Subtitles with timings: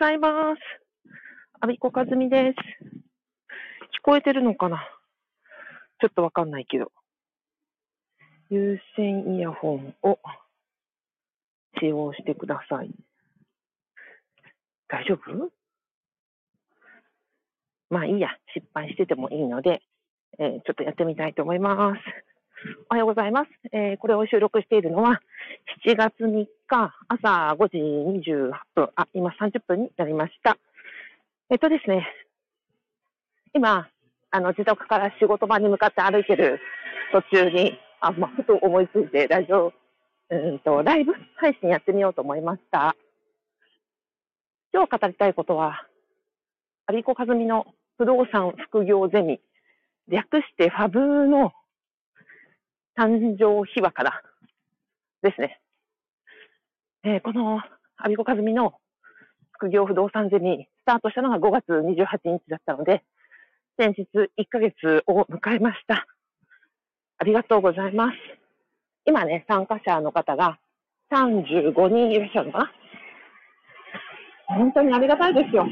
[0.00, 0.60] ございます。
[1.60, 2.86] アビコカズミです。
[3.98, 4.78] 聞こえてるのかな？
[6.00, 6.90] ちょっとわかんないけど。
[8.48, 10.18] 有線イヤホンを
[11.78, 12.90] 使用してください。
[14.88, 15.50] 大丈夫？
[17.90, 19.82] まあいいや、失敗しててもいいので、
[20.38, 22.00] えー、ちょっとやってみたいと思います。
[22.88, 23.50] おはようございます。
[23.72, 25.20] えー、これを収録しているのは、
[25.86, 27.78] 7月3日朝5時
[28.30, 30.56] 28分、あ、今30分になりました。
[31.50, 32.06] えっとですね、
[33.52, 33.88] 今、
[34.30, 36.60] あの、自宅から仕事場に向かって歩いてる
[37.12, 39.72] 途中に、あ、まあ、ふと思いついて、ラジオ、
[40.30, 42.94] うんと、ライブ配信やってみようと思いました。
[44.72, 45.86] 今日語りたいことは、
[46.92, 47.66] 有子和美の
[47.98, 49.40] 不動産副業ゼミ、
[50.08, 51.52] 略してファブの
[52.96, 54.22] 誕生秘話から
[55.22, 55.59] ですね。
[57.02, 57.62] えー、この
[57.96, 58.74] アビコカズミの
[59.52, 63.02] 副業不動産ゼミ、スタートしたのが5月28日だったので、
[63.78, 64.06] 先日
[64.38, 66.06] 1ヶ月を迎えました。
[67.18, 68.16] ありがとうございます。
[69.06, 70.58] 今ね、参加者の方が
[71.10, 72.72] 35人いらっしゃるのかな
[74.48, 75.66] 本当にありがたいですよ。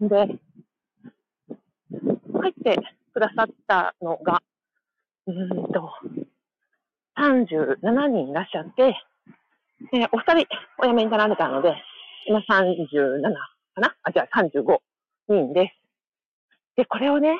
[0.00, 0.16] で、
[2.38, 2.78] 入って
[3.14, 4.42] くださったのが、
[5.26, 5.90] うんと、
[7.18, 8.96] 37人いらっしゃって、
[9.92, 11.74] えー、お二人お辞めになられたので、
[12.26, 13.22] 今37
[13.74, 13.94] かな？
[14.02, 14.78] あ、じゃあ35
[15.28, 15.86] 人です。
[16.76, 17.38] で、これをね、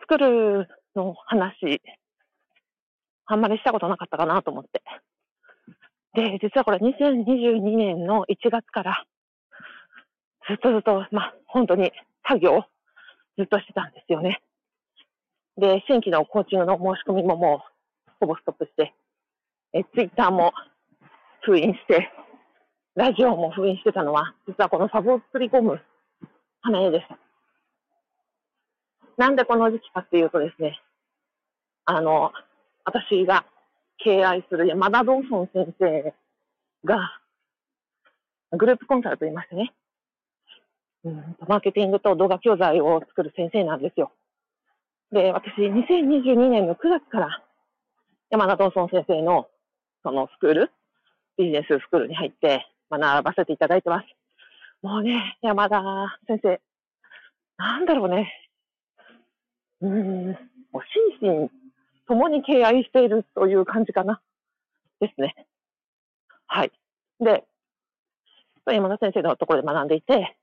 [0.00, 1.80] 作るの話、
[3.26, 4.82] あんまりしたことなかったかなと思って。
[6.14, 9.04] で、実はこれ2022年の1月から
[10.48, 11.92] ずっとずっと、まあ、本当に
[12.26, 12.64] 作業
[13.38, 14.42] ずっとしてたんですよね。
[15.56, 17.71] で、新規のコーチングの申し込みももう
[18.22, 18.94] ほぼストップして、
[19.72, 20.52] え、ツイッターも
[21.44, 22.08] 封印して、
[22.94, 25.80] ラジオも封印してたのは、実はこのファブを作り込む
[26.62, 27.18] ためでした。
[29.16, 30.80] なんでこの時期かっていうとですね、
[31.84, 32.30] あの、
[32.84, 33.44] 私が
[33.98, 36.14] 敬愛する山田道尊先生
[36.84, 37.18] が、
[38.52, 39.72] グループコンサルと言いましてね、
[41.06, 44.12] うん、マーケティングと動画教材を作る先生なんですよ。
[45.10, 47.42] で、私、2022年の9月から
[48.32, 49.46] 山田道尊先生の
[50.02, 50.70] そのスクール、
[51.36, 54.06] ビジネススクールに入って学ばせていただいてます。
[54.80, 55.82] もうね、山田
[56.26, 56.58] 先生、
[57.58, 58.32] なんだろうね。
[59.82, 60.28] うん、
[60.72, 60.82] もう
[61.20, 61.50] 心身
[62.08, 64.22] 共に敬愛しているという感じかな。
[64.98, 65.34] ですね。
[66.46, 66.72] はい。
[67.20, 67.44] で、
[68.66, 70.38] 山田先生のところで学んでいて、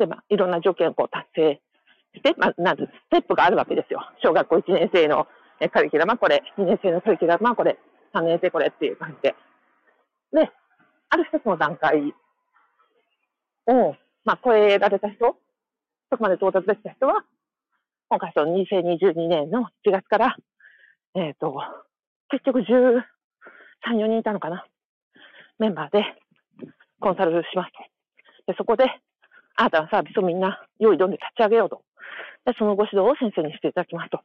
[0.00, 1.60] で、まあ、いろんな条件をこう達成
[2.16, 4.00] して、まあ、なんステップがあるわけですよ。
[4.20, 5.28] 小学校1年生の
[5.60, 7.78] えカリキュラムはこれ、2年生のカリキュラムはこれ、
[8.14, 9.34] 3年生これっていう感じで。
[10.32, 10.50] で、
[11.10, 12.14] ある一つの段階
[13.66, 13.94] を、
[14.24, 15.36] まあ、超えられた人、
[16.10, 17.24] そこまで到達できた人は、
[18.08, 20.36] 今回その2022年の1月から、
[21.14, 21.56] えっ、ー、と、
[22.30, 23.02] 結局13、
[23.96, 24.66] 4人いたのかな。
[25.58, 26.04] メンバーで
[27.00, 27.72] コンサルします
[28.46, 28.52] と。
[28.52, 28.84] で、そこで、
[29.56, 31.82] 新たなサービスをみんな用意どんで立ち上げようと。
[32.44, 34.20] で、そのご指導を先生にしていただきますと。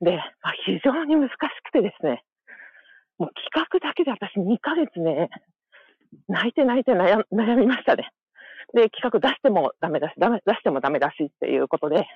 [0.00, 2.22] で、まあ、非常に難しくてですね、
[3.18, 5.30] もう企画だけで私2ヶ月ね、
[6.28, 8.10] 泣いて泣いて悩悩みましたね。
[8.74, 12.06] で、企画出してもダメだし、ダメ出してもダメだしっていうことで、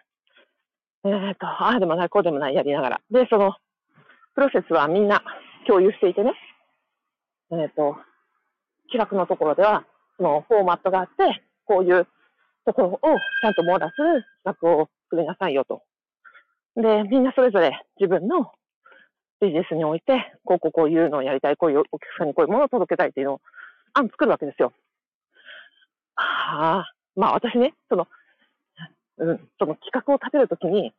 [1.05, 3.01] えっ、ー、と、ああでもない、こうでもないやりながら。
[3.11, 3.55] で、その、
[4.35, 5.23] プロセスはみんな
[5.67, 6.33] 共有していてね、
[7.53, 7.97] えっ、ー、と、
[8.93, 9.85] 企画のところでは、
[10.17, 12.07] そのフォーマットがあって、こういう
[12.67, 12.99] ところを
[13.41, 15.83] ちゃんと網羅する企画を作りなさいよと。
[16.81, 18.53] で、みんなそれぞれ自分の
[19.41, 23.41] ビジネスにおいて、こうこうこういうのをやりたい、こういうお客さんにこういうものを届けたいっていうのを
[23.95, 24.73] 案作るわけですよ。
[26.15, 28.07] はあ、まあ私ね、その、
[29.19, 30.93] うん、その企画を立てるときに、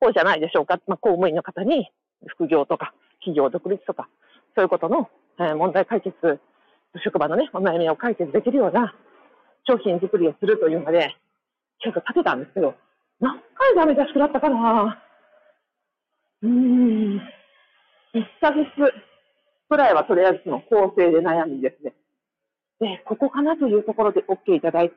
[0.00, 1.90] こうじゃないでしょうか、まあ公務員の方に
[2.26, 4.08] 副業とか企業独立とか、
[4.54, 5.08] そういうことの、
[5.38, 6.14] え、問題解決、
[7.04, 8.94] 職場のね、お悩みを解決できるような
[9.68, 11.14] 商品作りをするというので、
[11.82, 12.74] ちょっと立てたんですけど、
[13.20, 15.02] 何回ダメ出し食らったかな
[16.46, 17.16] うん。
[18.14, 18.70] 1ヶ月
[19.68, 21.92] くらいはとりあえずその構成で悩みですね。
[22.78, 24.94] で、ここかなというところで OK いただいて、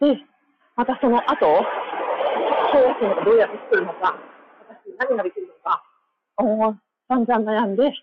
[0.75, 1.45] またその後、
[2.71, 4.15] 商品をどうやって作るのか、
[4.69, 5.83] 私何ができるのか、
[6.37, 7.93] もう散々悩んで、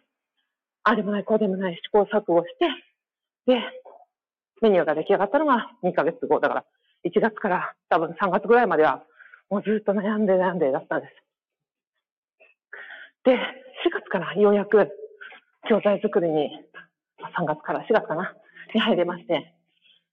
[0.83, 2.67] ああでもない、こうでもない試行錯誤して、
[3.47, 3.61] で、
[4.61, 6.41] メニューが出来上がったのが2ヶ月後。
[6.41, 6.65] だから、
[7.05, 9.05] 1月から多分3月ぐらいまでは、
[9.51, 11.13] もうずっと悩んで悩んでだったんです。
[13.27, 13.37] で、4
[13.91, 14.89] 月からようやく
[15.69, 16.49] 教材作りに、
[17.37, 18.33] 3月から4月かな、
[18.73, 19.53] に入れまして、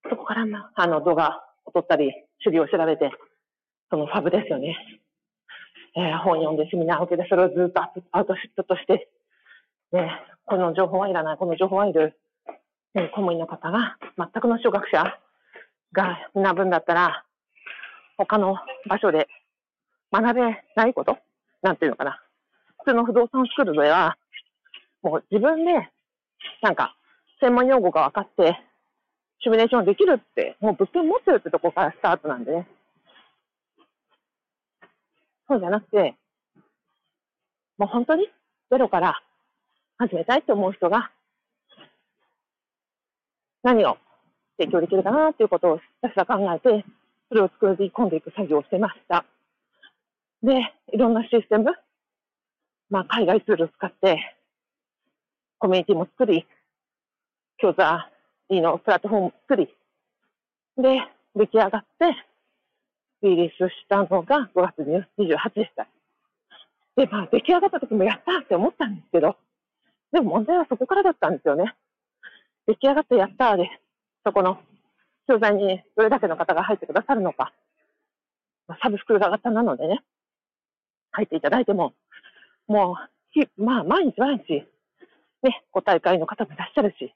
[0.10, 2.08] そこから、まあ、の動画を撮ったり、
[2.44, 3.12] 守備を調べて、
[3.92, 4.76] そのファブですよね。
[5.96, 7.82] えー、本読んでセミナー受けて、それをずっと
[8.12, 9.08] アウトシットとして、
[9.92, 10.10] ね、
[10.48, 12.18] この情報はいらない、この情報はいる、
[12.96, 15.20] ね、公務員の方が、全くの初学者
[15.92, 17.24] が学ぶんだったら、
[18.18, 18.58] 他の
[18.90, 19.28] 場所で
[20.12, 20.42] 学べ
[20.76, 21.18] ないこと？
[21.62, 22.23] なんていうのかな？
[22.84, 24.18] 普通の不動産スクールでは、
[25.02, 25.90] もう自分で、
[26.62, 26.96] なんか、
[27.40, 28.60] 専門用語が分かって、
[29.42, 32.68] シミュレーションできるって、もう物件持ってるってとこからスタートなんでね。
[35.48, 36.16] そうじゃなくて、
[37.78, 38.28] もう本当に
[38.70, 39.22] ゼロから
[39.98, 41.10] 始めたいと思う人が、
[43.64, 43.98] 何を
[44.58, 46.86] 提供できるかなっていうことをひたすら考えて、
[47.30, 49.26] それを作り込んでいく作業をしてました。
[50.42, 51.72] で、いろんなシステム、
[52.94, 54.20] まあ、海外ツールを使って、
[55.58, 56.46] コミュニティも作り、
[57.58, 59.68] 教材のプラットフォームを作り、
[60.78, 61.02] で、
[61.34, 62.16] 出来上がって、
[63.24, 65.88] リリースしたのが5月28でした。
[66.96, 69.38] で、まあ、出来上がった時もやったって思ったんですけど、
[70.12, 71.74] でも問題はそこからだったんですよね。
[72.68, 73.72] 出来上がってやったで、
[74.24, 74.60] そこの
[75.28, 77.54] 教材にどれだけの方が入ってくださるのか、
[78.84, 80.04] サブスクール型なのでね、
[81.10, 81.96] 入っていただいても、
[82.68, 82.98] も
[83.58, 84.66] う、まあ、毎日毎日、
[85.44, 87.14] ね、ご大会の方もいらっしゃるし、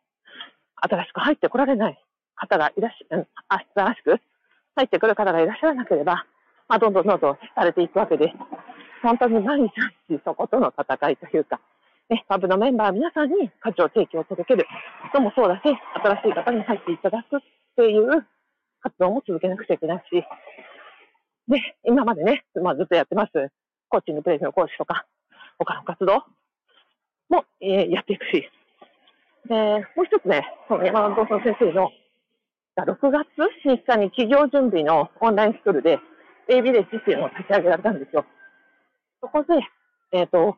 [0.76, 2.04] 新しく入ってこられない
[2.36, 3.26] 方がいらっしゃ、
[3.76, 4.20] 新しく
[4.76, 6.26] 入ってくる方がいらっしゃらなければ、
[6.68, 8.34] まあ、どんどんどんどんされていくわけで、
[9.02, 11.60] 本当に毎日毎日そことの戦いというか、
[12.10, 14.66] ね、パブのメンバー皆さんに価値を提供を届ける
[15.14, 17.40] のもそうだし、新しい方に入っていただくっ
[17.76, 18.26] ていう
[18.82, 20.24] 活動も続けなくちゃいけないし、
[21.48, 23.32] で、今までね、まあ、ずっとやってます、
[23.90, 25.06] コーチングプレイスの講師とか、
[25.58, 26.24] 他の活動？
[27.30, 28.50] も、えー、やっていくし、
[29.48, 29.56] で、
[29.96, 31.92] もう一つね、その山田道先生の
[32.78, 33.28] 6月
[33.66, 36.00] 3日に企業準備のオンラインスクールで
[36.48, 38.26] A ビレッジっていうのを立ち上げられたんですよ。
[39.22, 39.56] そこで、
[40.12, 40.58] えっ、ー、と、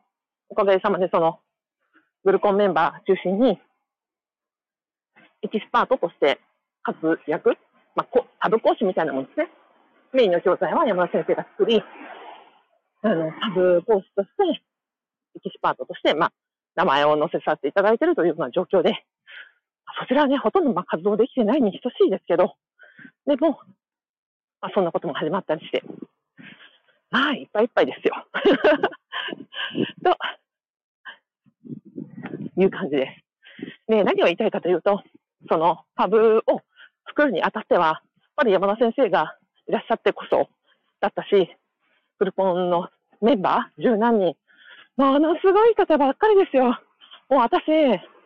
[0.49, 1.39] おかげさまでその、
[2.25, 3.59] グルコンメンバー中心に、
[5.41, 6.39] エキスパートとして
[6.83, 7.55] 活躍、
[7.95, 8.07] まあ、
[8.43, 9.49] サブ講師みたいなもんですね。
[10.11, 11.81] メインの教材は山田先生が作り、
[13.03, 14.61] あの、サブ講師として、
[15.35, 16.33] エキスパートとして、まあ、
[16.75, 19.05] 名前を載せさせていただいているというような状況で、
[19.99, 22.55] そちらはね、ほとんどまあ活動できてないに等しいですけど、
[23.25, 23.59] でも、
[24.61, 25.83] まあ、そんなことも始まったりして、
[27.11, 28.13] まあ、いっぱいいっぱいですよ。
[30.03, 30.17] と
[32.61, 33.29] いう感じです。
[33.87, 35.01] で、何を言いたいかというと、
[35.49, 36.61] そのパブを
[37.07, 38.01] 作るにあたっては、やっ
[38.35, 39.37] ぱり山田先生が
[39.67, 40.49] いらっしゃってこそ
[40.99, 41.55] だったし、
[42.17, 42.89] フルポンの
[43.21, 44.35] メンバー十何人、
[44.99, 46.77] ものすごい方ばっかりですよ。
[47.29, 47.63] もう私、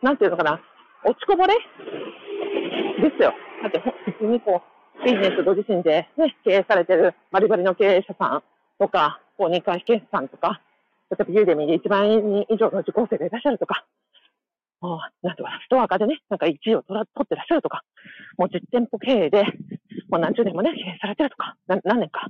[0.02, 0.60] なんていうのかな、
[1.04, 1.54] 落ちこぼれ？
[1.54, 3.32] ですよ。
[3.62, 4.60] だって普通にこ
[5.00, 8.42] う、ビジネスご自身でね、経営されてるバリバリの経営者さん
[8.80, 10.60] とか、公認会計士さんとか、
[11.10, 13.86] 例えばユーデミーで1万円以上の受講生がいらっしゃるとか、
[14.80, 17.84] もう、なんとか、ストア化でね、なんか1位を取ら取ってらっしゃるとか、
[18.36, 19.44] もう実店舗経営で、
[20.08, 22.26] もう何十年もね、経営されてるとか、何年か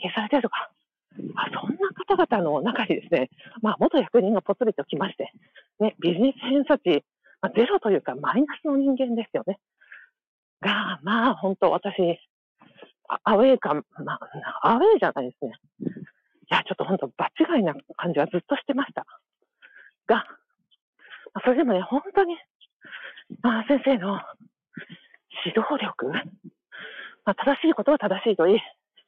[0.00, 0.70] 経営されてるとか、
[2.16, 3.30] 方々の中にですね、
[3.62, 5.32] まあ、元役人がぽつりと来まして、
[5.80, 7.04] ね、ビジネス偏差値
[7.44, 9.58] まあ、ゼロというかマイナスの人間ですよね。
[10.62, 11.92] が、まあ本当私、
[13.22, 14.14] アウェー感、ま
[14.62, 15.52] あ、アウェーじゃないですね。
[15.80, 15.84] い
[16.48, 19.04] や、ちょっと本当場違いな感じはずっとしてました。
[20.06, 20.24] が、
[21.44, 22.34] それでもね、本当に、
[23.42, 24.20] まあ先生の
[25.44, 26.06] 指導力、
[27.26, 28.60] まあ、正しいことは正しいといい、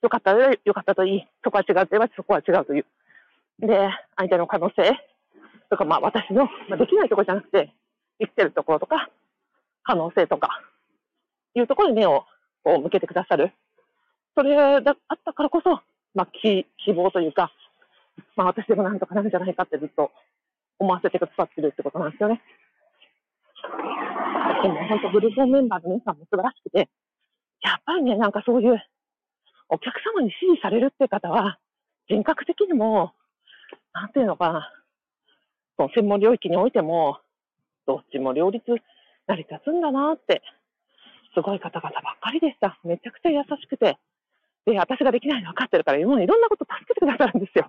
[0.06, 2.86] よかったらよかったといい、そこは違うと言えばそこは違うという。
[3.58, 4.92] で、相手の可能性
[5.68, 7.72] とか、まあ私の、まあ、できないところじゃなくて、
[8.20, 9.10] 生きてるところとか、
[9.82, 10.62] 可能性とか、
[11.56, 12.24] いうところに目を
[12.62, 13.52] こう向けてくださる。
[14.36, 15.80] それがあったからこそ、
[16.14, 17.50] まあ、希希望というか、
[18.36, 20.12] まあ、私でもなんとかなるんじゃないかってずっと
[20.78, 22.40] 思わせてくださってるってことなんですよね。
[24.62, 26.88] でも本当グループメンバーの皆さんも素晴らしくて、
[27.62, 28.80] やっぱりね、なんかそういう
[29.68, 31.58] お客様に支持されるって方は、
[32.08, 33.12] 人格的にも、
[33.92, 34.70] なんていうのか、
[35.76, 37.18] その専門領域においても、
[37.86, 38.64] どっちも両立
[39.26, 40.42] 成り立つんだなって、
[41.34, 42.78] すごい方々ばっかりでした。
[42.84, 43.98] めちゃくちゃ優しくて。
[44.64, 47.66] で、私ができないの分かってるから、もういろんなこと助けてくださるんですよ。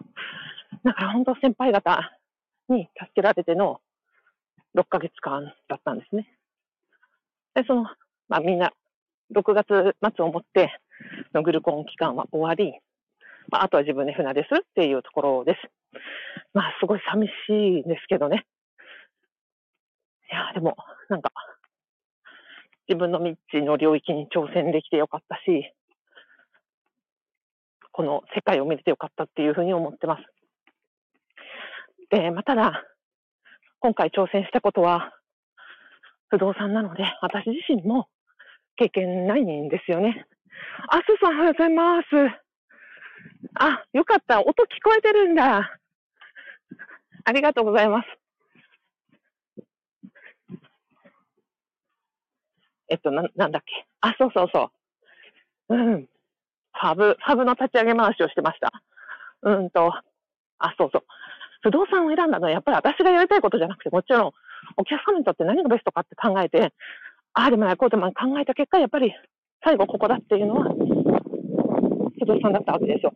[0.84, 2.12] だから本当先輩方
[2.70, 3.82] に助けられての
[4.76, 6.28] 6ヶ月間だったんですね。
[7.56, 7.84] で、その、
[8.30, 8.72] まあみんな、
[9.36, 10.80] 6月末をもって
[11.34, 12.80] のグルコン期間は終わり、
[13.50, 15.60] まあ、あとは自分で船ですっていうところです。
[16.54, 18.46] まあ、すごい寂しいんですけどね。
[20.32, 20.76] いや、でも、
[21.10, 21.32] なんか、
[22.88, 25.74] 自分の未知の領域に挑戦できてよかったし、
[27.92, 30.24] この世界を見れてよかったっていうふうに思ってます。
[32.10, 32.84] で、まあ、ただ、
[33.80, 35.14] 今回挑戦したことは
[36.30, 38.08] 不動産なので、私自身も
[38.76, 40.26] 経験ないんですよね。
[40.90, 42.06] あ、すさん、おはようございます。
[43.56, 44.42] あ、よかった。
[44.42, 45.80] 音聞こえてるんだ。
[47.26, 48.08] ありがとうございます。
[52.90, 53.86] えっと、な、なんだっけ？
[54.02, 54.72] あ、そうそうそ
[55.70, 55.76] う。
[55.76, 56.06] うん。
[56.06, 58.72] ファブ、ファブの立ち上げ回しをしてました。
[59.42, 59.92] うんと、
[60.60, 61.04] あ、そうそう。
[61.64, 64.32] 不動産を選んだのはやっぱり私がやりたいことじゃなくて、もちろん
[64.78, 66.74] お客様にとって何がベストかって考えて、
[67.34, 69.14] ああでもない、こうでもない考えた結果、やっぱり
[69.64, 70.70] 最後ここだっていうのは、
[72.20, 73.14] 不動産だったわけですよ。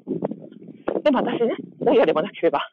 [1.04, 2.70] でも私ね、どうやればなければ、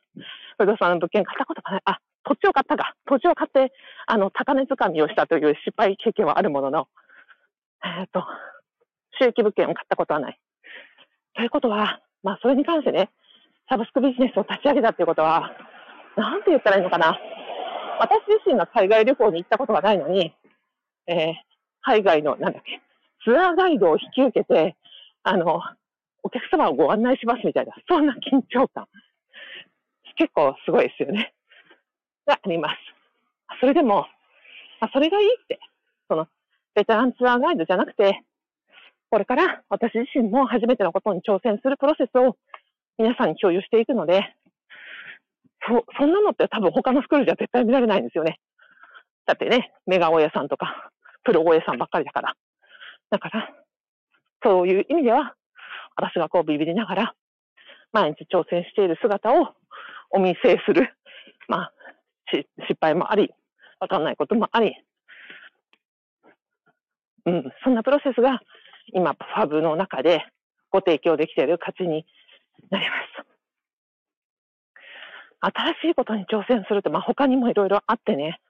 [0.59, 1.83] 不動産の物件買ったことがない。
[1.85, 2.95] あ、土地を買ったか。
[3.07, 3.73] 土地を買って、
[4.07, 6.89] あの、高値掴みをしたという失敗経験はあるものの、
[7.85, 8.25] えっ、ー、と、
[9.21, 10.39] 収益物件を買ったことはない。
[11.35, 13.11] ということは、まあ、それに関してね、
[13.69, 15.53] サブスクビジネスを立ち上げたっていうことは、
[16.17, 17.19] なんて言ったらいいのかな。
[18.01, 20.35] 私自身が海外旅行に行ったことがないのに、
[21.07, 21.35] えー、
[21.83, 22.81] 海外の、なんだっけ、
[23.25, 24.77] ツアーガイドを引き受けて、
[25.23, 25.61] あの、
[26.23, 28.87] お客様をご案内しますみたいな、そんな緊張感。
[30.17, 31.33] 結構すごいですよね。
[32.27, 32.77] があります。
[33.61, 34.07] それでも、
[34.81, 35.59] あ、それがいいって、
[36.09, 36.27] その、
[36.75, 38.23] ベテランツアーガイドじゃなくて、
[39.11, 42.37] これから私自身も初めてのことに挑戦するプロセスを
[42.99, 44.35] 皆さんに共有していくので、
[45.67, 48.39] そ、そんなのって多分他のスクールじゃ絶対見られないんですよね。
[49.27, 50.91] だってね、メガ大家さんとか、
[51.25, 52.35] プロ大家さんばっかりだから。
[53.11, 53.51] だから、
[54.43, 55.35] そういう意味では、
[55.97, 57.15] 私がこうビビりながら、
[57.93, 59.55] 毎日挑戦している姿を
[60.11, 60.95] お見せする。
[61.49, 61.73] まあ、
[62.31, 62.47] 失
[62.81, 63.33] 敗もあり、
[63.81, 64.77] わかんないこともあり、
[67.27, 68.41] うん、そんなプロセスが
[68.93, 70.25] 今、ファブの中で
[70.71, 72.07] ご提供できている価値に
[72.71, 73.29] なります。
[75.41, 78.41] 新しいことに挑戦するって、まあ、他にもいろいろあってね。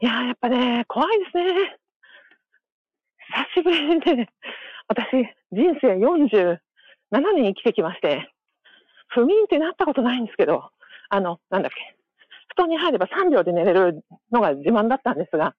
[0.00, 1.78] いややっぱね、怖いですね。
[3.54, 4.28] 久しぶりにね、
[4.88, 5.10] 私、
[5.52, 6.58] 人生47
[7.34, 8.30] 年生きてきまして、
[9.08, 10.70] 不眠ってなったことないんですけど、
[11.08, 11.96] あの、なんだっけ、
[12.54, 15.54] 布団に入れば3秒で寝れるのが自慢だったんですが、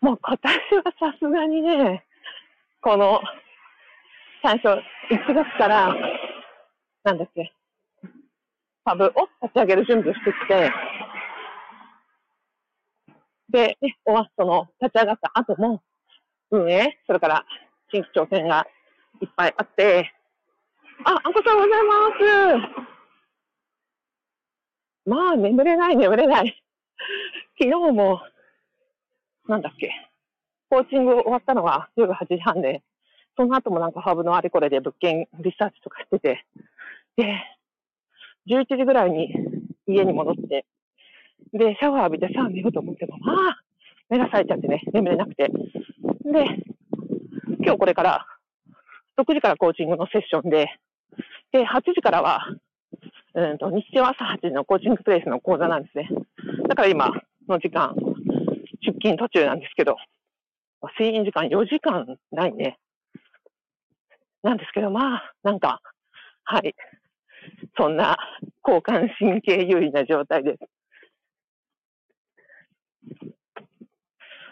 [0.00, 0.52] もう今年
[0.84, 2.04] はさすがにね、
[2.80, 3.20] この、
[4.42, 4.68] 最初、
[5.10, 5.94] 1月から、
[7.04, 7.52] なんだっけ、
[8.84, 9.08] パブを
[9.42, 10.72] 立ち上げる準備をしてきて、
[13.50, 15.82] で、ね、おわその立ち上がった後も、
[16.52, 17.46] 運営、それから
[17.90, 18.66] 新規挑戦が
[19.22, 20.12] いっぱいあって、
[21.02, 22.76] あ、あこさんおはようございま
[25.06, 25.10] す。
[25.10, 26.62] まあ、眠れない、眠れない。
[27.58, 28.20] 昨日も、
[29.48, 29.92] なんだっけ、
[30.68, 32.82] コーチング終わったのが夜8時半で、
[33.34, 36.44] その後もなんかハーブのあれこれで物件リサーチとかしてて、
[37.16, 37.42] で、
[38.46, 39.34] 11時ぐらいに
[39.86, 40.66] 家に戻って、
[41.54, 43.62] で、シャワー浴びてさあ寝ようと思っても、まあ、
[44.10, 45.50] 目が冴えちゃってね、眠れなくて。
[46.24, 46.44] で、
[47.64, 48.26] 今日これから、
[49.18, 50.68] 6時からコーチングのセッションで、
[51.52, 52.46] で、8時からは、
[53.34, 56.08] うんと、日中朝8時のコーチングプレイスの講座なんですね。
[56.68, 57.10] だから今
[57.48, 57.94] の時間、
[58.84, 59.96] 出勤途中なんですけど、
[60.98, 62.78] 睡眠時間4時間ないね。
[64.42, 65.80] なんですけど、まあ、なんか、
[66.44, 66.74] はい。
[67.76, 68.16] そんな
[68.64, 70.58] 交感神経優位な状態です。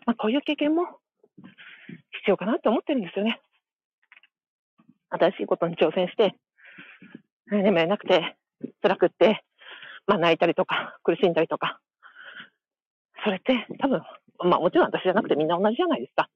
[0.06, 0.99] まあ、こういう経験も
[2.20, 3.40] 必要かなって思ってるんですよね。
[5.10, 6.34] 新しいことに挑戦して、
[7.50, 8.36] 眠れなくて、
[8.82, 9.42] 辛くって、
[10.06, 11.80] まあ泣いたりとか、苦しんだりとか。
[13.24, 14.02] それって多分、
[14.44, 16.28] まあもちろん私じゃなくてみんな同じじゃないですか。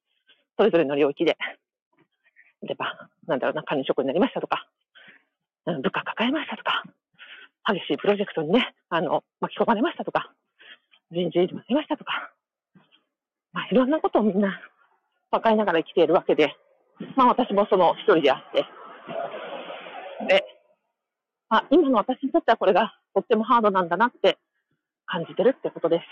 [0.59, 1.37] それぞれの領域で。
[2.63, 4.67] 例えば、なんだろうな、管理職になりましたとか、
[5.67, 6.83] 部下抱えましたとか、
[7.67, 10.33] 激しいプロジェクトにね、あの、巻き込まれましたとか、
[11.11, 12.33] 人事異動になりましたとか、
[13.53, 14.61] まあいろんなことをみんな
[15.35, 16.55] 抱えながら生きているわけで、
[17.17, 18.65] まあ私もその一人であって、
[20.29, 20.45] で、
[21.49, 24.39] あ、今の私にとってはこれがとってもハードなんだなって
[25.07, 26.03] 感じてるってことです。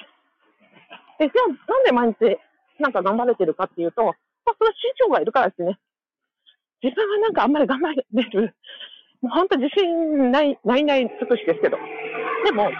[1.18, 2.38] で、じゃあなんで毎日
[2.80, 4.14] なんか頑張れてるかっていうと、まあ、
[4.58, 5.78] それは師匠がいるからですね。
[6.82, 8.54] 自分はなんかあんまり頑張れる、
[9.20, 11.78] もう本当自信ない、ないない尽くしですけど。
[12.44, 12.70] でも、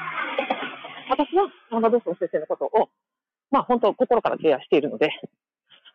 [1.08, 2.88] 私は山田道尊先生のことを、
[3.50, 5.10] まあ本当心からケアしているので、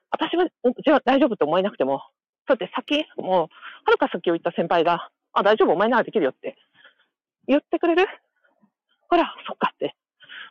[0.10, 2.02] 私は、じゃあ大丈夫と思えなくても、
[2.48, 3.48] そうやって先、もう、
[3.86, 6.56] はるか先を行った先輩が、あ、大丈夫、お前ならできるよって
[7.48, 8.08] 言ってくれる？
[9.10, 9.96] ほら、そっかって。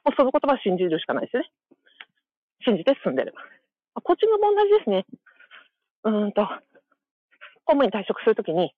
[0.05, 1.51] もうその言葉信じるしかないですね。
[2.65, 3.35] 信じて進んでる。
[3.95, 5.07] コーチングも同じですね。
[6.05, 6.47] うんと、
[7.65, 8.75] 公務員退職するときに、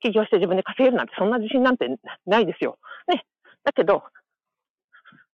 [0.00, 1.88] 起業して自分で稼げるなんてそんな自信なんて
[2.26, 2.78] ないですよ。
[3.08, 3.26] ね。
[3.64, 4.04] だけど、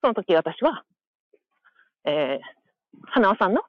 [0.00, 0.84] その時私は、
[2.04, 3.62] えー、花尾さんの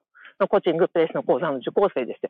[0.48, 2.30] コーチングプレイスの講座の受講生ですよ。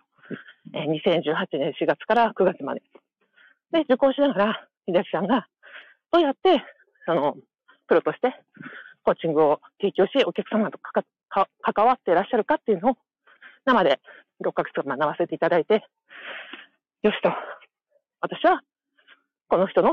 [0.74, 2.82] えー、2018年4月から9月まで。
[3.72, 5.48] で、受講しながら、秀明さんが、
[6.12, 6.64] どうやって、
[7.06, 7.36] その、
[7.88, 8.34] プロとして
[9.04, 12.98] コーチングを提供し、お客様とかか関わっていらっしゃるかっていうのを
[13.66, 14.00] 生で
[14.44, 15.84] 6ヶ月間学ばせていただいて、
[17.02, 17.30] よしと、
[18.22, 18.62] 私は
[19.50, 19.92] この人の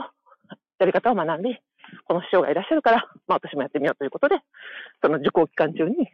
[0.79, 1.61] やり方を学んで、
[2.05, 4.37] この師匠がいらっしゃるから、まあ私もやってみようということで、
[5.03, 6.09] その受講期間中に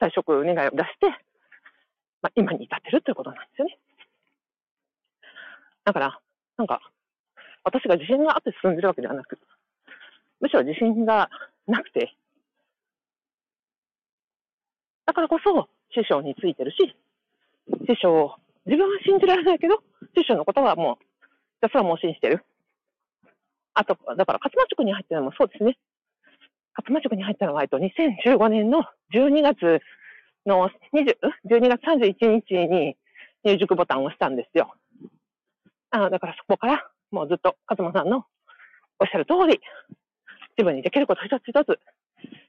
[0.00, 1.14] 退職願いを出して、
[2.22, 3.78] まあ今に至ってるということなんですよね。
[5.84, 6.20] だから、
[6.56, 6.80] なんか、
[7.64, 9.38] 私が自信があって進んでるわけではなく、
[10.40, 11.30] むしろ自信が
[11.66, 12.14] なくて、
[15.06, 16.94] だからこそ師匠についてるし、
[17.86, 18.34] 師匠を
[18.66, 19.82] 自分は信じられないけど、
[20.16, 21.04] 師匠のことはもう、
[21.56, 22.44] ひたすら盲信してる。
[23.74, 25.76] あと、だから勝間塾に入ったのもそうですね。
[26.76, 29.82] 勝間塾に入ったのは、えっと、2015年の12月
[30.46, 31.16] の20、
[31.48, 32.96] 12月31日に
[33.44, 34.74] 入塾ボタンを押したんですよ。
[35.90, 38.24] あだからそこからもうずっと勝間さんの
[38.98, 39.60] おっしゃる通り、
[40.56, 41.78] 自分にできること一つ一つ、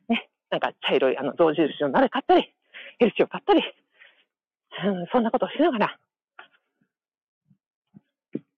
[0.09, 2.53] ね、なんか茶色いあの象印の鍋買ったり、
[2.99, 3.63] ヘルシーを買ったり、
[4.83, 5.97] うん、そんなことをしながら、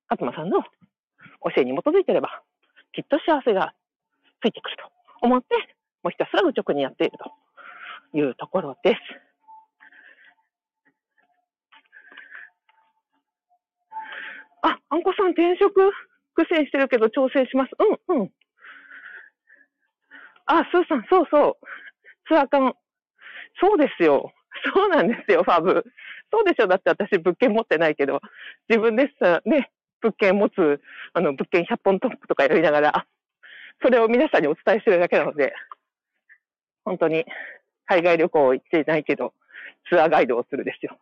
[0.09, 2.41] 勝間さんの教えに基づいてれば、
[2.93, 3.73] きっと幸せが
[4.41, 4.83] ついてくると
[5.21, 5.55] 思って、
[6.03, 9.22] もうひたすら愚直にやっているというところです。
[14.93, 15.73] あ、んこさん転職
[16.35, 17.71] 苦戦してるけど調整します。
[18.07, 18.31] うん、うん。
[20.45, 21.67] あ、スーさん、そうそう。
[22.27, 22.73] ツアー感。
[23.59, 24.31] そうですよ。
[24.75, 25.83] そうなんですよ、ファブ。
[26.31, 26.67] そうでしょ。
[26.67, 28.21] だって私物件持ってないけど、
[28.69, 29.71] 自分でさ、ね、
[30.01, 30.79] 物件持つ、
[31.13, 33.07] あの、物件100本トップとかやりながら、
[33.81, 35.55] それを皆さんにお伝えしてるだけなので、
[36.85, 37.25] 本当に
[37.87, 39.33] 海外旅行行ってないけど、
[39.89, 40.99] ツアーガイドをするですよ。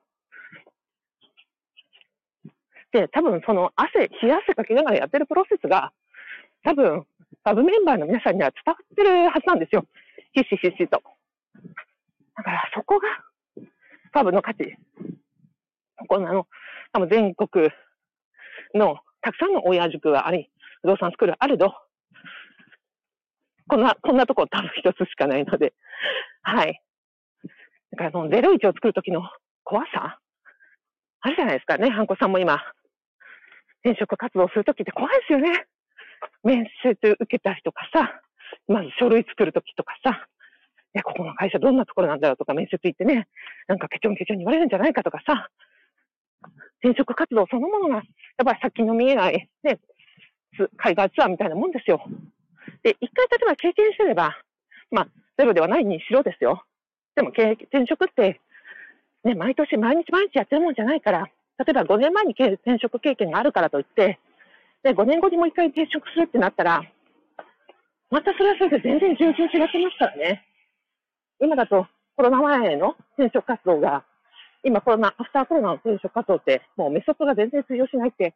[2.91, 5.91] で、多分その汗、冷や汗かきながらやってるプロセスが、
[6.63, 7.05] 多分、
[7.43, 9.85] サブメンバーの皆さんには伝わってるはずなんですよ。
[10.33, 11.01] ひしひしと。
[12.37, 13.07] だからそこが、
[14.13, 14.75] サブの価値。
[16.07, 16.47] こんなの、
[16.91, 17.69] 多分全国
[18.73, 20.49] のたくさんの親塾があり、
[20.81, 21.73] 不動産スクールあると、
[23.67, 25.73] こんな、こんなとこ多分一つしかないので、
[26.41, 26.81] はい。
[27.91, 29.21] だからその01を作るときの
[29.63, 30.19] 怖さ
[31.21, 32.59] あるじゃないですかね、ハンコさんも今、
[33.83, 35.65] 転職活動するときって怖いですよね。
[36.43, 38.21] 面接受けたりとかさ、
[38.67, 40.27] まず書類作るときとかさ、
[40.93, 43.27] いや、ここの会社どんなところなんだろうとか面接行ってね、
[43.67, 45.49] なんかケチョンケチョンに言われるんじゃないかとかさ、
[46.83, 48.03] 転職活動そのものが、やっ
[48.45, 49.79] ぱり先の見えない、ね、
[50.77, 52.03] 海外ツアーみたいなもんですよ。
[52.83, 54.35] で、一回例えば経験してれば、
[54.89, 56.63] まあ、ゼロではないにしろですよ。
[57.15, 57.55] でも、転
[57.87, 58.41] 職って、
[59.23, 61.27] ね、毎年毎日毎日やってるもんじゃないから、
[61.63, 64.19] 例えば5年前に転職経験があるからといって、
[64.83, 66.81] で、5年後にもう一回転職するってなったら、
[68.09, 70.47] またそれはそれで全然状況違ってますからね。
[71.39, 74.03] 今だとコロナ前の転職活動が、
[74.63, 78.33] 今コロナ、アフターコロナの転職活動って、もうメソッドが全然通用しないって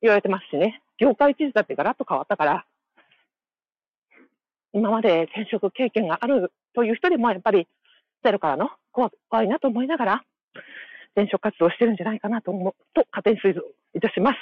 [0.00, 0.82] 言われてますしね。
[0.98, 2.64] 業界地図だってガラッと変わったから、
[4.72, 7.66] 今まで転職経験があるという人でもやっぱり
[8.22, 9.10] ゼロからの怖
[9.42, 10.24] いなと思いながら
[11.16, 14.36] 転職活動してるんじゃないかなと思うと勝手に推測いたします。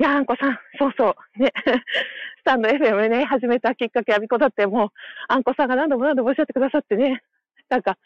[0.00, 1.52] いや、あんこさん、そうそう、ね、
[2.38, 4.88] スタンド FM ね、始めたきっかけ、あびこだって、もう、
[5.26, 7.22] あんこさんが何度も何度もおっしゃってくださってね、
[7.68, 7.98] なんか、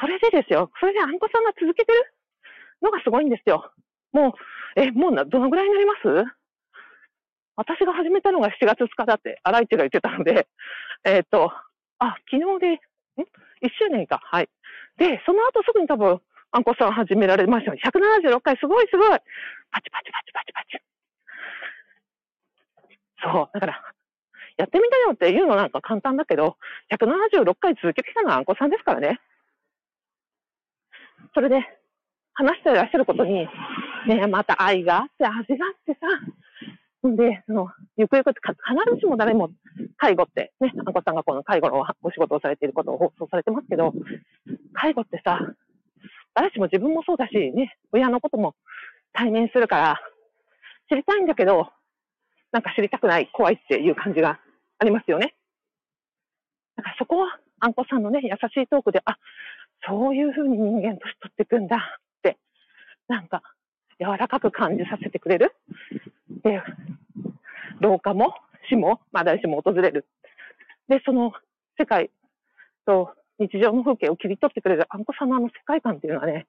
[0.00, 2.14] それでですよ、それであんこさんが続けてる？
[2.82, 3.72] のがすごいんですよ。
[4.12, 4.30] も
[4.76, 6.24] う、え、もうな、どのぐらいになります？
[7.56, 10.46] 私が始めたのが7月2日だって、荒井地が言ってたので、
[11.04, 11.52] えっ、ー、と、
[11.98, 12.78] あ、昨日で、ん ?1
[13.78, 14.20] 周年か。
[14.22, 14.48] はい。
[14.96, 16.20] で、その後すぐに多分、
[16.52, 17.78] あんこさん始められましたよ。
[17.84, 19.08] 176回、すごいすごい。
[19.70, 20.82] パチパチパチパチパチ。
[23.22, 23.50] そう。
[23.54, 23.92] だから、
[24.56, 26.56] やってみたよっていうのなんか簡単だけど、
[26.92, 29.20] 176回続けてきたのはあんこさんですからね。
[31.34, 31.60] それで、
[32.34, 33.48] 話してらっしゃることに、
[34.06, 36.06] ね、また愛があって、味があってさ、
[37.02, 38.54] で、その、ゆくゆく必
[38.94, 39.50] ずしも誰も
[39.96, 43.94] 介護って、ね、あんこさんがこの介護のお仕事をされていることを放送されてますけど、
[44.74, 45.40] 介護ってさ、
[46.34, 48.54] 誰しも自分もそうだし、ね、親のことも
[49.12, 50.00] 対面するから、
[50.90, 51.68] 知りたいんだけど、
[52.52, 54.38] なんか知りたくない、怖いっていう感じが
[54.78, 55.34] ありますよね。
[56.76, 59.16] だからそこは、あんこさんのね、優しいトークで、あ、
[59.86, 61.80] そういうふうに人間年取っていくんだっ
[62.22, 62.38] て、
[63.08, 63.42] なんか、
[64.00, 65.54] 柔らかく感じさせてくれる？
[66.42, 66.62] で、
[67.80, 68.34] 老化も
[68.68, 70.06] 死も、まあ誰しも訪れる。
[70.88, 71.32] で、その
[71.78, 72.10] 世界
[72.86, 76.46] と日常の風景を切り取ってくれるあんこさんのあの世界観っていうのはね、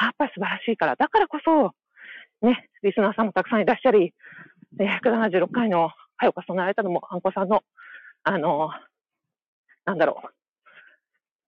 [0.00, 1.74] やっぱり素晴らしいから、だからこそ、
[2.46, 4.14] ね、リスナーさんもたくさんいらっしゃり、
[4.78, 7.62] 176回のはよか備えられたのもあんこさんの、
[8.22, 8.70] あの、
[9.84, 10.28] なんだろう、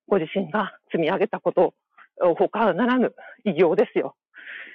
[0.08, 1.74] ご自身が積み上げたこと
[2.20, 3.14] を他ならぬ
[3.44, 4.14] 偉業ですよ。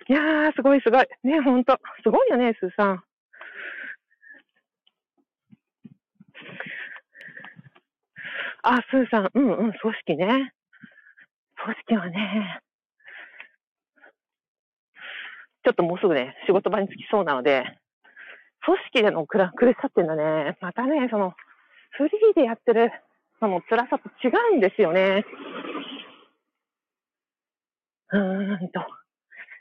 [0.10, 1.08] いやー、すごいすごい。
[1.24, 1.78] ね、ほんと。
[2.04, 3.04] すごいよね、スーさん。
[8.64, 10.54] あ、スーさん、うんうん、組織ね。
[11.64, 12.62] 組織はね、
[15.66, 17.64] ちょっともうすぐね、仕事場に着きそうなので、
[18.66, 21.34] 組織での苦しさっていうのはね、またね、その、
[21.92, 22.92] フリーでやってる
[23.40, 25.26] その辛さと違うんですよね。
[28.12, 29.07] うーんと。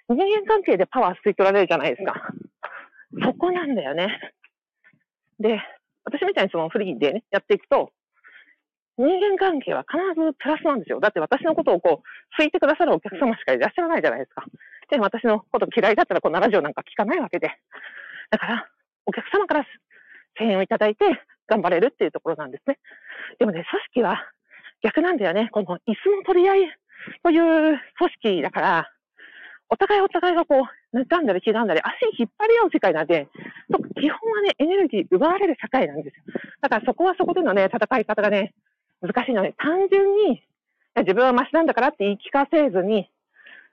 [0.09, 2.15] 人間関係でパワー吸い取られるじゃないですか。
[3.23, 4.33] そこなんだよね。
[5.39, 5.61] で、
[6.05, 7.91] 私みたいにそのフリーでね、やっていくと、
[8.99, 11.01] 人間関係は必ずプラスなんですよ。
[11.01, 14.45] だって私のことをこう、好いてくださるお客様しかいらっしゃらないじゃないですか。
[14.91, 17.51] で、私のこと嫌いだったらこんなラジオなんか聞かないわけで。
[18.31, 18.69] だから、
[19.05, 19.67] お客様から
[20.39, 21.05] 声援をいただいて
[21.47, 22.79] 頑張れるっていうところなんですね。
[23.39, 24.31] でもね、組織は
[24.83, 25.49] 逆なんだよね。
[25.53, 26.59] この椅子の取り合い
[27.23, 28.91] という組織だから、
[29.69, 33.29] お互いお互いがこう、妬んだり気がんだり、足引っ張り合う世界なんで、
[34.01, 36.23] 基本はね、エネルギー奪われる社会なんですよ。
[36.61, 38.55] だからそこはそこでのね、戦い方がね、
[39.01, 40.43] 難しいので、単純に、
[40.97, 43.11] 自分はマシなんだからって言い聞かせずに、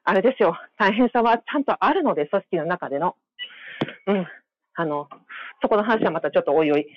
[0.04, 3.16] あれですよ、大変さはちゃんとあるので、組織の中での。
[4.08, 4.28] うん。
[4.76, 5.08] あの、
[5.62, 6.88] そこの話はまたちょっとおいおい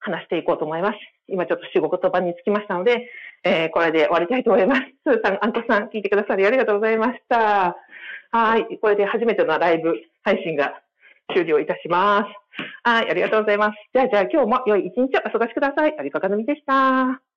[0.00, 0.98] 話していこうと思います。
[1.28, 3.08] 今ちょっと仕事場に着きましたので、
[3.44, 4.80] えー、これで終わりたいと思います。
[5.06, 7.76] スーさん、アンコさん、聞いてくださりありがとうございました。
[8.30, 8.78] はい。
[8.80, 10.80] これで初めてのライブ配信が
[11.32, 12.26] 終了いたします。
[12.82, 13.10] はい。
[13.10, 13.72] ありがとうございます。
[13.94, 15.94] じゃあ、じゃあ今日も良い一日をお過ごしください。
[15.98, 17.33] 有岡かのみでした。